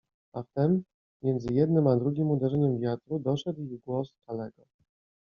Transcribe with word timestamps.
A 0.33 0.43
wtem, 0.43 0.83
między 1.23 1.53
jednym 1.53 1.87
a 1.87 1.95
drugiem 1.97 2.31
uderzeniem 2.31 2.79
wiatru, 2.79 3.19
doszedł 3.19 3.61
ich 3.61 3.79
głos 3.83 4.13
Kalego. 4.27 4.63